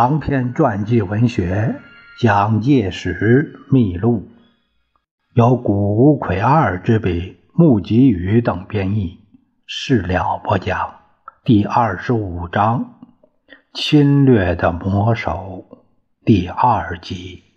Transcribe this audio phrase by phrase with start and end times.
[0.00, 1.74] 长篇传记文学
[2.22, 4.20] 《蒋介石秘录》，
[5.34, 9.18] 由谷魁二之笔，穆吉宇等编译，
[9.66, 11.00] 事了不讲。
[11.42, 13.00] 第二十五章：
[13.74, 15.64] 侵略的魔手，
[16.24, 17.47] 第二集。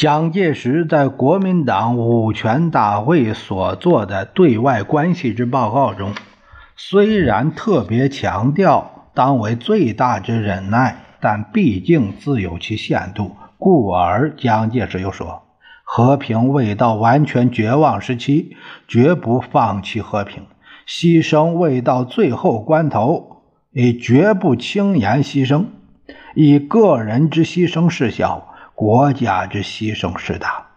[0.00, 6.14] 蒋介石在国民党五全大会所做的对外关系之报告中，
[6.74, 13.36] 虽然特别强调当为最大之忍耐，但毕竟自有其限度。
[13.58, 15.42] 故而，蒋介石又说
[15.84, 18.56] ：“和平未到完全绝望时期，
[18.88, 20.44] 绝不放弃和平；
[20.88, 25.66] 牺牲未到最后关头，也绝不轻言牺牲。
[26.34, 28.46] 以个人之牺牲事小。”
[28.80, 30.68] 国家之牺牲是大，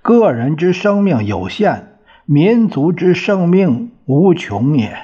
[0.00, 4.96] 个人之生命有限，民族之生命无穷也。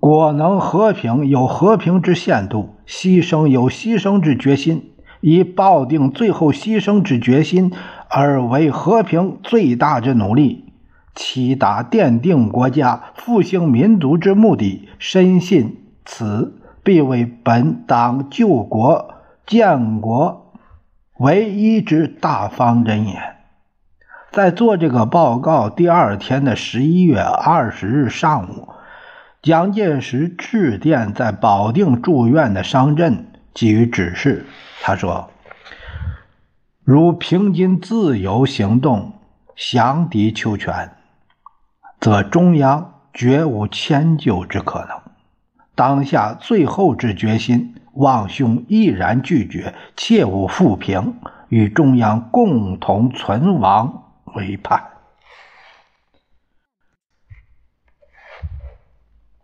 [0.00, 4.90] 果能和平，有和平之限度；牺牲有牺牲之决心。
[5.20, 7.72] 以抱定最后牺牲之决心，
[8.08, 10.72] 而为和平最大之努力，
[11.14, 19.13] 其达奠定国家、复兴民族之目的，深信此必为本党救国。
[19.46, 20.52] 建国
[21.18, 23.36] 唯一之大方针也。
[24.32, 28.68] 在做这个报告第二天的十一月二十日上午，
[29.42, 34.46] 蒋介石致电在保定住院的商震，给予指示。
[34.82, 35.30] 他说
[36.82, 39.12] ：“如平津自由行动，
[39.54, 40.90] 降敌求全，
[42.00, 45.00] 则中央绝无迁就之可能。
[45.76, 51.14] 当下最后之决心。”望兄毅然拒绝，切勿复平，
[51.48, 54.82] 与中央共同存亡为盼。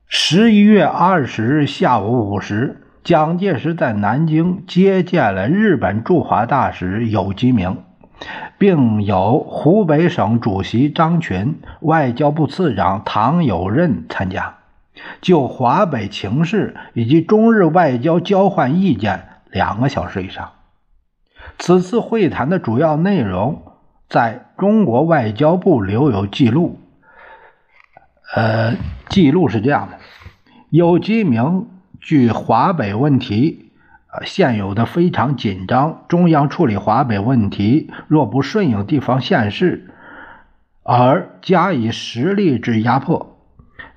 [0.06, 7.84] 十一月二十日下午五时，蒋介石在南京接见了日本驻华大使有吉明，
[8.58, 14.59] 并有湖北省主席张群、外交部次长唐友任参加。
[15.20, 20.52] 就华北情势以及中日外交交换意见两个小时以上。
[21.58, 23.62] 此次会谈的主要内容
[24.08, 26.78] 在中国外交部留有记录。
[28.34, 28.76] 呃，
[29.08, 29.98] 记录是这样的：
[30.70, 31.66] 有几名
[32.00, 33.72] 据华北问题，
[34.12, 39.90] 呃，现有的非常紧张，中央处理华北问题若不顺应地方县市，
[40.82, 43.29] 而加以实力之压迫。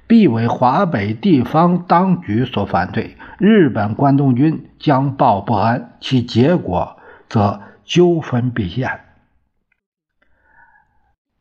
[0.05, 6.97] 必为华北地方当局所反对，日本关东军将报不安，其结果
[7.29, 8.99] 则纠纷必现。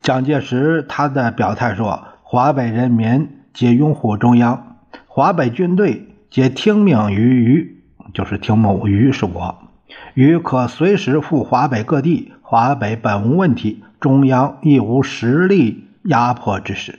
[0.01, 7.83] 蒋介石他的表态说：“华北人民皆拥护中央，华北军队皆听命于于，
[8.15, 9.59] 就是听命于是我，
[10.15, 12.33] 于可随时赴华北各地。
[12.41, 16.99] 华北本无问题，中央亦无实力压迫之势。”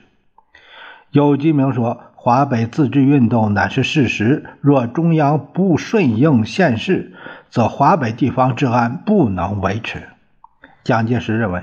[1.13, 7.13] 有基明说：“华北自治运动乃是事实，若中央不顺应现实，
[7.51, 10.09] 则华北地方治安不能维持。”
[10.83, 11.61] 蒋介石认为，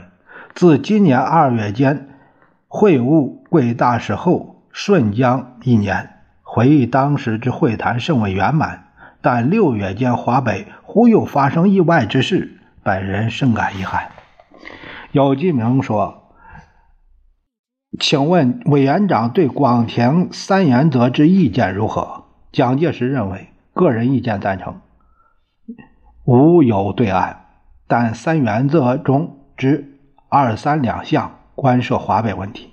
[0.54, 2.10] 自今年二月间
[2.68, 6.10] 会晤贵大使后，顺江一年，
[6.44, 8.84] 回忆当时之会谈甚为圆满。
[9.20, 14.10] 但六月间华北忽又发生意外之事，本人深感遗憾。
[15.10, 16.19] 有基明说。
[17.98, 22.24] 请问委员长对广田三原则之意见如何？
[22.52, 24.76] 蒋介石认为，个人意见赞成，
[26.24, 27.46] 无有对案，
[27.88, 29.98] 但三原则中之
[30.28, 32.70] 二三两项关涉华北问题，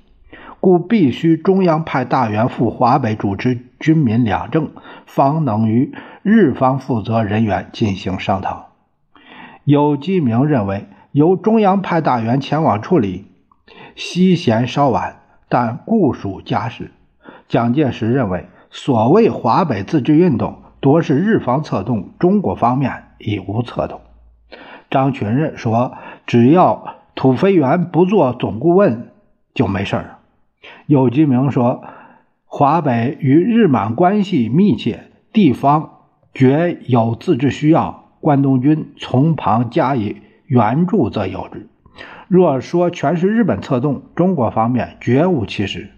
[0.59, 4.69] 故必须中央派大员赴华北主持军民两政，
[5.07, 8.67] 方能与日方负责人员进行商讨。
[9.63, 13.25] 有基明认为，由中央派大员前往处理。
[13.95, 16.91] 西咸稍晚，但固属家事。
[17.47, 24.01] 蒋介石认为，所谓华北自治运动，多是日方策动，中国方面已无策动。
[24.89, 25.97] 张群任说
[26.27, 29.11] ：“只要土肥原不做总顾问，
[29.53, 30.19] 就没事儿。”
[30.87, 31.83] 有基明说
[32.45, 35.91] ：“华北与日满关系密切，地方
[36.33, 41.67] 绝有自治需要，关东军从旁加以援助，则有之。”
[42.27, 45.91] 若说全是日本策动，中国方面绝无其事，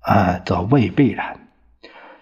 [0.00, 1.40] 啊，则未必然。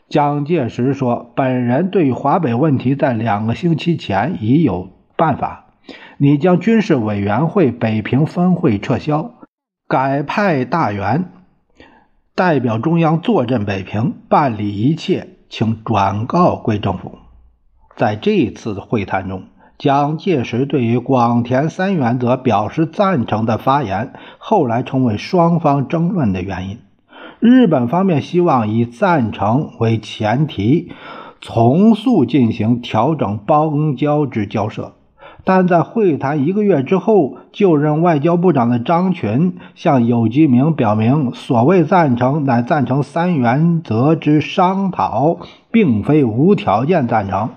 [0.09, 5.67] 蒋介石说：“本人对华北问题在两个星期前已有办法，
[6.17, 9.35] 你将军事委员会北平分会撤销，
[9.89, 11.31] 改派大员
[12.35, 17.19] 代表中央坐镇北平，办理一切，请转告贵政府。”
[17.97, 19.45] 在这一次会谈中。
[19.79, 26.79] 蒋介石对于广田三原则表示赞成的发言，后来成为双方争论的原因。
[27.41, 30.91] 日本方面希望以赞成为前提，
[31.43, 34.95] 从速进行调整邦交之交涉，
[35.45, 45.37] 但在会谈一个月之后，就任外交部长的张群向有基明表明，所谓赞成乃赞成三原则之商讨，
[45.71, 47.51] 并非无条件赞成。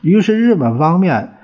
[0.00, 1.34] 于是，日本方面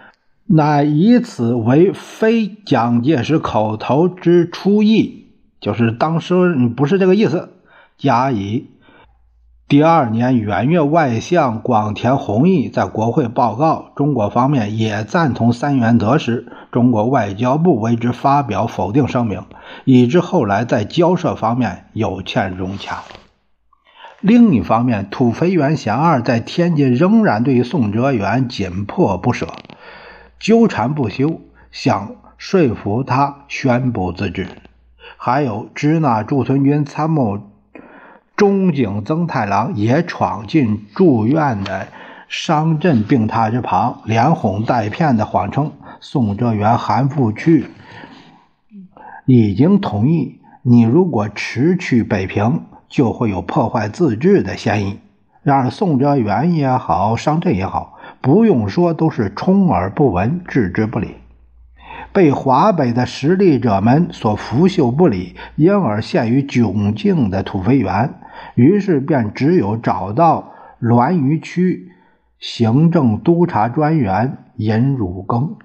[0.47, 5.27] 乃以此为非蒋介石口头之初意，
[5.61, 7.50] 就是当时不是这个意思，
[7.97, 8.69] 加以
[9.69, 19.43] 第二年元月，外相广田弘毅在国会报告中国方面也赞同三原则时，中国外交部为之发表否定声明，
[19.87, 23.03] 以致后来在交涉方面有欠融洽。
[24.22, 29.48] 另一方面，土肥原贤二在天津仍然对宋哲元紧迫不舍，
[30.38, 31.40] 纠缠不休，
[31.72, 34.46] 想说服他宣布自治。
[35.16, 37.40] 还有支那驻屯军参谋
[38.36, 41.88] 中井增太郎也闯进住院的
[42.28, 47.66] 商镇病榻之旁，连哄带骗的谎称宋哲元韩复去
[49.26, 52.66] 已经同意，你如果迟去北平。
[52.93, 55.00] 就会有破坏自治的嫌疑。
[55.43, 61.17] 然而，宋哲元也好，商震也好，不用说，都是充耳不闻，置之不理。
[62.12, 68.15] 被华北的实力者们所拂袖不理，因而陷于窘境的土肥原，
[68.55, 71.91] 于是便只有找到滦榆区
[72.39, 75.56] 行政督察专员尹汝耕。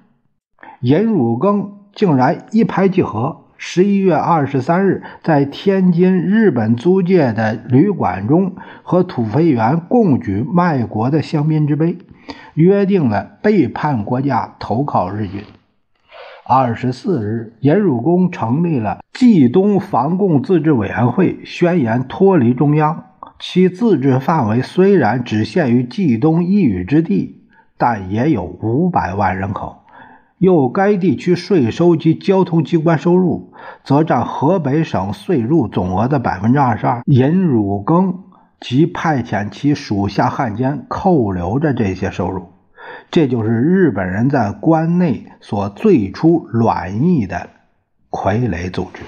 [0.79, 3.46] 尹汝耕竟然一拍即合。
[3.57, 11.97] 十一月二十三日，在天津日本租界的旅馆中，和土肥原共举卖国的香槟之杯，
[12.53, 15.43] 约定了背叛国家，投靠日军。
[16.45, 23.05] 二十四日，严汝公成立了冀东防共自治委员会，宣言脱离中央，
[23.39, 27.41] 其自治范围虽然只限于冀东一隅之地，
[27.75, 29.83] 但也有五百万人口。
[30.37, 33.53] 又该地区税收及交通机关收入，
[33.83, 37.01] 则占河北省税入总额的百分之二十二。
[37.05, 38.23] 尹汝耕
[38.59, 42.49] 即派遣其属下汉奸扣留着这些收入，
[43.09, 47.49] 这就是日本人在关内所最初卵意的
[48.11, 49.03] 傀儡组织。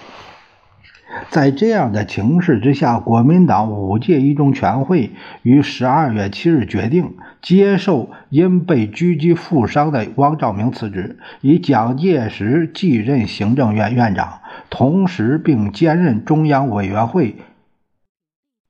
[1.32, 5.12] 在这样的情势之下，国民党五届一中全会
[5.42, 17.36] 于十二月七日决定接受因被狙击负伤的汪兆铭辞职，以蒋介石继任行政院院长，同时并兼任中央委员会，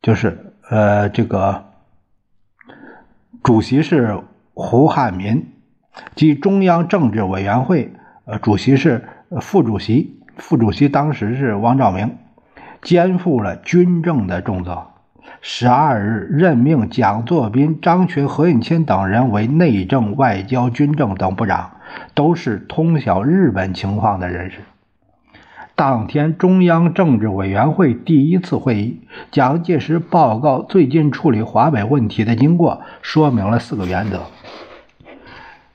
[0.01, 1.65] 就是呃这个
[3.43, 4.17] 主席是
[4.53, 5.45] 胡汉民，
[6.15, 7.91] 及中央政治委员会
[8.23, 9.03] 呃主席是
[9.41, 12.15] 副主席，副主席当时是汪兆铭。
[12.81, 14.87] 肩负了军政的重责。
[15.41, 21.77] 十二日，任命蒋作斌、张群、何应钦等人为内政、外交、军政等部长，
[22.13, 24.59] 都是通晓日本情况的人士。
[25.75, 34.23] 当天，中央政治委员会第一次会议，蒋介石报告最近处理华北问题的经过，说明了四个原则。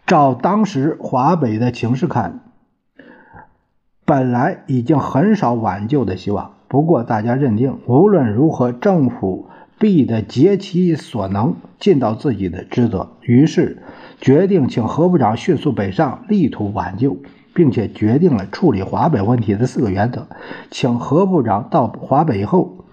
[0.06, 2.40] 照当时华北的情势看，
[4.04, 6.50] 本来已经很少挽救的希望。
[6.68, 13.10] 不过，大家认定无论如何，政府必得竭其所能尽到自己的职责。
[13.20, 13.82] 于是，
[14.20, 17.18] 决定请何部长迅速北上，力图挽救，
[17.54, 20.26] 并且决定了处理华北问题的四个原则。
[20.70, 22.84] 请何部长到华北以后，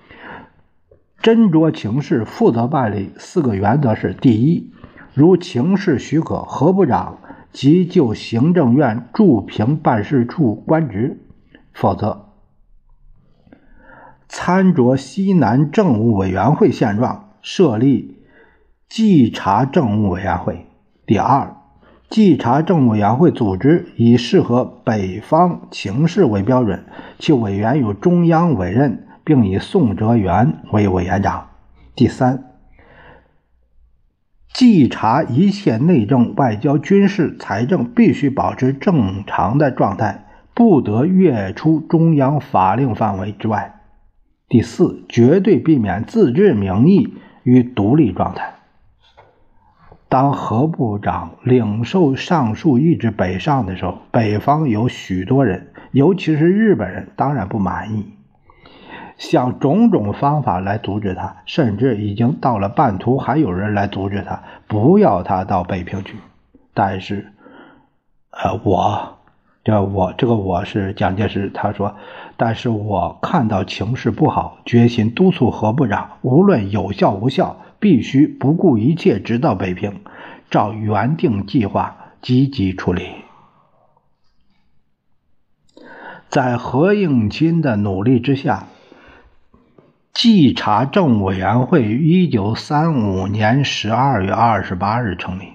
[1.22, 4.72] 斟酌情势，负责办理四个原则是：第一，
[5.14, 7.20] 如情势许可，何部长
[7.52, 11.18] 即就行政院驻平办事处官职；
[11.74, 12.31] 否则，
[14.34, 18.24] 参酌西南政务委员会现状，设立
[18.88, 20.68] 稽查政务委员会。
[21.06, 21.58] 第二，
[22.10, 26.86] 稽查政务委员会组织以适合北方情势为标准，
[27.20, 31.50] 其委员由中央委任，并以宋哲元为委员长。
[31.94, 32.46] 第三，
[34.54, 40.24] 稽查一切内政、外交、军事、财政必须保持正常的状态，
[40.54, 43.81] 不得越出中央法令范围之外。
[44.52, 48.56] 第四，绝对避免自治名义与独立状态。
[50.10, 58.12] 当何部长领受上述意志北上的时候，北方有许多人，尤其是日本人，当然不满意，
[59.18, 66.18] 想种种方法来阻止他，甚至已经到了半途，还有人来阻止他，不要他到北平去。
[66.74, 67.32] 但是，
[68.32, 69.18] 呃，我，
[69.64, 71.96] 这我这个我是蒋介石，他说，
[72.38, 77.58] 但是我看到情势不好，决心督促何部长，无论有效无效。
[77.82, 80.02] 必须不顾一切，直到北平，
[80.52, 83.10] 照原定计划积极处理。
[86.30, 88.68] 在何应钦的努力之下，
[90.14, 95.46] 稽查政委员会于一九三五年十二月二十八日成立。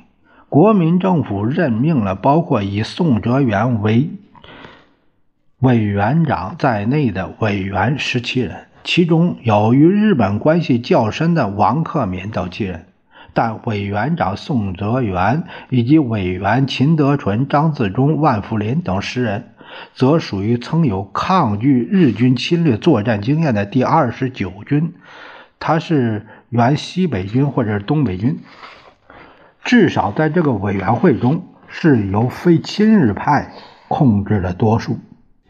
[0.49, 4.11] 国民政府任命了包括以宋哲元为
[5.59, 8.67] 委员长在内的委员十七人。
[8.85, 12.87] 其中有与日本关系较深的王克敏等七人，
[13.35, 19.49] 但委员长宋哲元以及委员秦德纯、张自忠、万福林等十人，
[19.93, 24.95] 则属于曾有抗拒日军侵略作战经验的第二十九军，
[25.59, 28.39] 他是原西北军或者是东北军，
[29.67, 33.51] 至少在这个委员会中是由非亲日派
[33.89, 34.99] 控制了多数。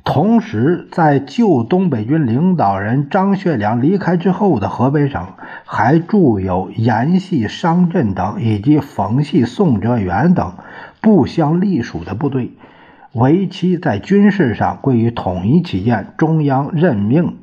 [0.04, 5.26] 同时，在旧东北军领导人张学良离开之后的河北省，
[5.66, 10.54] 还驻有阎系商震等以及冯系宋哲元等
[11.02, 12.52] 不相隶属的部队。
[13.12, 17.36] 为其在军事上归于统一起见，中央任命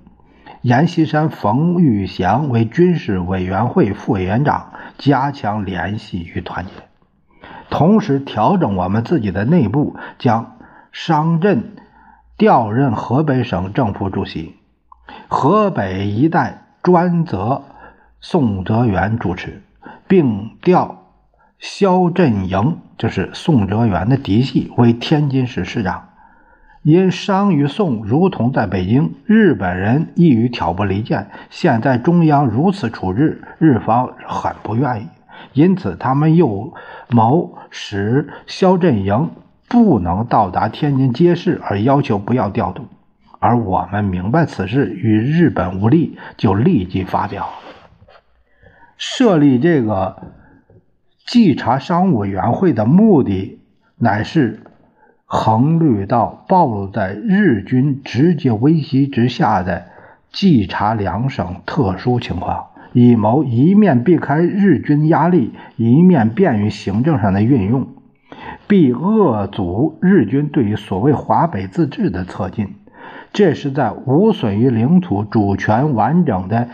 [0.63, 6.71] 阎锡山、冯玉祥为军事委员会副委员长，加强联系与团结。
[7.69, 10.57] 同时，调整我们自己的内部，将
[10.91, 11.75] 商震。
[12.35, 14.55] 调任河北省政府主席，
[15.27, 17.63] 河北一带专责
[18.21, 19.61] 宋哲元主持，
[20.07, 21.03] 并调
[21.59, 26.09] 萧振营，就是宋哲元的嫡系，为天津市市长。
[26.83, 31.29] 因商与宋如同在北京，日本人亦与挑拨离间。
[31.49, 35.07] 现在中央如此处置，日方很不愿意，
[35.53, 36.73] 因此他们又
[37.09, 39.31] 谋使萧振营。
[39.69, 42.85] 不能到达天津街市，而要求不要调度，
[43.39, 47.49] 而我们明白此事与日本无利，就立即发表
[48.95, 50.15] 设立这个
[51.25, 53.59] 稽查商务委员会的目的，
[53.97, 54.62] 乃是
[55.25, 59.85] 横虑到暴露在日军直接威胁之下的
[60.31, 67.87] 稽查两省特殊情况，以谋一面避开日军压力，一面便于行政上的运用。
[68.67, 72.75] 必遏阻日军对于所谓华北自治的侧进，
[73.31, 76.69] 这是在无损于领土主权完整的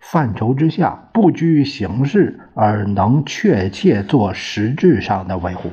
[0.00, 5.70] 范畴之下，不拘于形式而能确切做实质上的维护。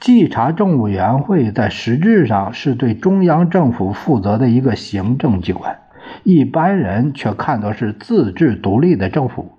[0.00, 5.78] 稽查政务委员会在实质上是对中央政府负责的一个行政机关，
[6.22, 9.52] 一般人却看作是自治独立的政府，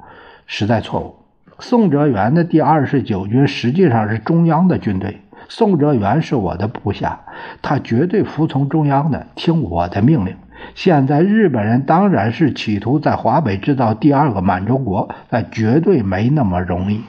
[0.45, 1.15] 实在错误。
[1.59, 5.21] 宋哲元的第二十九军实际上是中央的军队。
[5.49, 7.21] 宋哲元是我的部下，
[7.61, 10.35] 他绝对服从中央的，听我的命令。
[10.75, 17.01] 现在日本人当然是企图在华北制造第二个满洲国，但绝对没那么容易。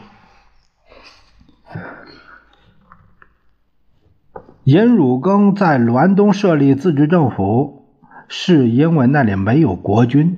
[4.68, 7.86] 尹汝耕在滦东设立自治政府，
[8.28, 10.36] 是因为那里没有国军。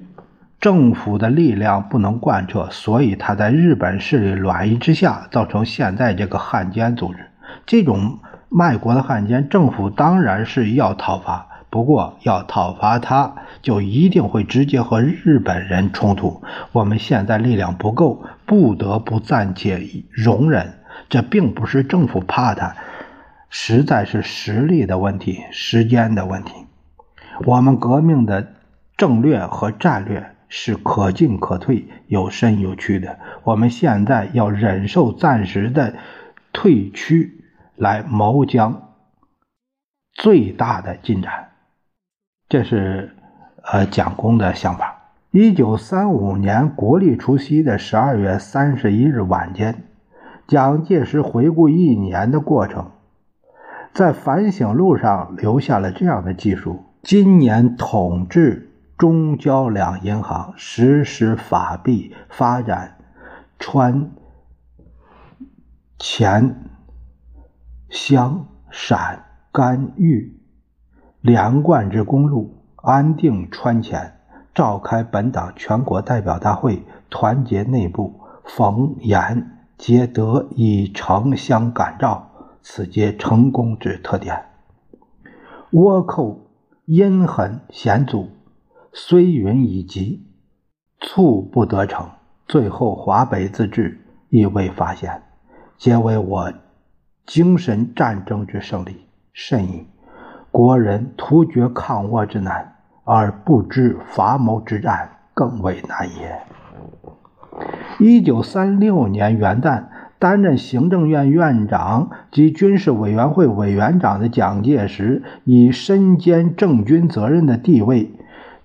[0.60, 7.18] 政府的力量不能贯彻，所以他在日本势力卵意之下，造成现在这个汉奸组织。
[7.66, 16.40] 这种卖国的汉奸，政府当然是要讨伐，不过要讨伐他，就一定会直接和日本人冲突。
[16.70, 20.74] 我们现在力量不够，不得不暂且容忍。
[21.08, 22.76] 这并不是政府怕他，
[23.50, 26.54] 实在是实力的问题，时间的问题。
[27.44, 28.54] 我们革命的
[28.96, 30.36] 政略和战略。
[30.52, 33.20] 是可进可退、有伸有屈的。
[33.44, 35.94] 我们现在要忍受暂时的
[36.52, 37.44] 退屈，
[37.76, 38.96] 来谋将
[40.12, 41.50] 最大的进展。
[42.48, 43.14] 这是
[43.62, 45.12] 呃蒋公的想法。
[45.30, 49.84] 一九三五年国历除夕的十二月三十一日晚间，
[50.48, 52.90] 蒋介石回顾一年的过程，
[53.92, 58.66] 在反省路上留下了这样的记述：今年统治。
[58.98, 62.98] 中交两银行实施法币，发展
[63.58, 64.10] 川、
[65.98, 66.54] 黔、
[67.88, 70.38] 湘、陕、甘、豫
[71.22, 74.12] 连贯之公路，安定川黔，
[74.54, 82.29] 召开本党全国代表大会，团结内部，冯阎皆得以诚相感召，
[82.62, 84.46] 此皆成功之特点。
[85.72, 86.50] 倭寇
[86.84, 88.28] 阴狠险阻，
[88.92, 90.26] 虽云以急，
[91.00, 92.08] 促不得成。
[92.46, 95.22] 最后华北自治亦未发现，
[95.78, 96.52] 皆为我
[97.24, 99.86] 精神战争之胜利甚矣。
[100.50, 106.42] 国人图绝抗倭之难，而不知伐谋之战更为难也。
[108.00, 109.84] 一九三六年元旦，
[110.20, 118.12] 担任行政院院长及军事委员会委员长的蒋介石，以身兼政军责任的地位，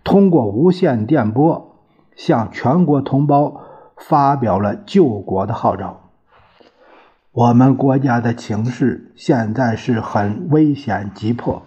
[0.04, 1.78] 通过无线电波
[2.16, 3.62] 向全国同胞
[3.96, 6.02] 发表了救国的号召。
[7.32, 11.64] 我们国家的情势现在是很危险急迫。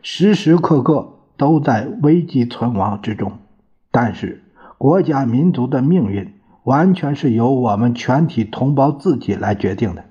[0.00, 3.32] 时时刻刻都在危机存亡之中，
[3.90, 4.42] 但是
[4.78, 6.32] 国家民族的命运
[6.64, 10.04] 完全是由我们全体同胞自己来决定的。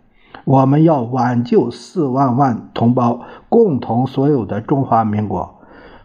[0.46, 5.60] 我们要挽救四万万同胞共同所有的中华民国，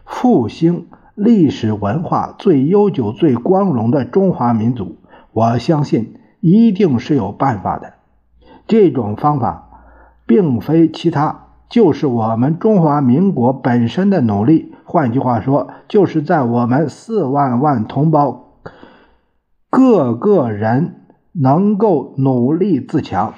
[0.05, 4.97] 复兴历史文化最悠久、最光荣的中华民族。
[5.33, 7.93] 我相信一定是有办法的。
[8.67, 9.69] 这种方法
[10.25, 11.41] 并非其他。
[11.67, 18.44] 就是我们中华民国本身的努力，换句话说，就是在我们四万万同胞
[19.75, 21.01] 个个人
[21.33, 23.33] 能够努力自强。